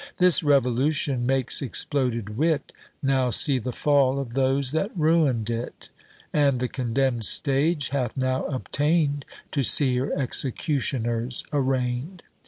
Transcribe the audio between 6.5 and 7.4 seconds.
the condemned